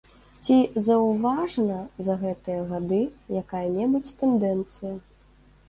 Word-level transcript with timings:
Ці 0.45 0.55
заўважна 0.87 1.77
за 2.09 2.15
гэтыя 2.23 2.65
гады 2.73 3.03
якая-небудзь 3.43 4.17
тэндэнцыя? 4.25 4.93